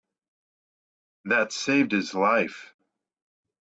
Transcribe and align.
That 1.25 1.53
saved 1.53 1.91
his 1.91 2.15
life. 2.15 2.73